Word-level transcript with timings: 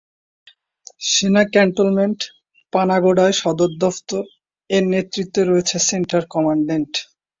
সেনা 1.07 1.43
ক্যান্টনমেন্ট, 1.53 2.19
পানাগোডায় 2.73 3.35
সদর 3.41 3.71
দফতর, 3.81 4.23
এর 4.69 4.83
নেতৃত্বে 4.93 5.41
রয়েছেন 5.43 5.81
সেন্টার 5.89 6.21
কমান্ড্যান্ট। 6.33 6.91